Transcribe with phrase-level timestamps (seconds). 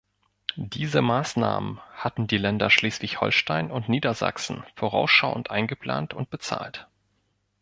[0.55, 6.87] Diese Maßnahmen hatten die Länder Schleswig-Holstein und Niedersachsen vorausschauend eingeplant und bezahlt.